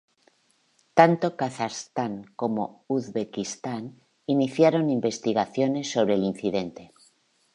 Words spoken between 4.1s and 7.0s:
iniciaron investigaciones sobre el incidente.